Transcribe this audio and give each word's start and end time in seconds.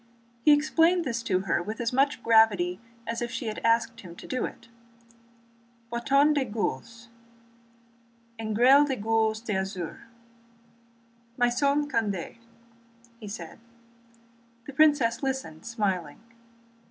He 0.41 0.51
explained 0.51 1.05
this 1.05 1.21
to 1.21 1.41
her 1.41 1.61
with 1.61 1.79
as 1.79 1.93
much 1.93 2.23
gravity 2.23 2.79
as 3.05 3.21
if 3.21 3.29
she 3.29 3.45
had 3.45 3.59
asked 3.59 4.01
him 4.01 4.15
to 4.15 4.25
do 4.25 4.45
it. 4.45 4.67
"Bâton 5.93 6.33
de 6.33 6.43
gueules, 6.43 7.09
engrêlé 8.39 8.87
de 8.87 8.95
gueules 8.95 9.39
d'azur—maison 9.45 11.87
Condé," 11.87 12.37
said 13.27 13.59
he. 13.59 13.65
The 14.65 14.73
princess 14.73 15.21
listened, 15.21 15.67
smiling. 15.67 16.19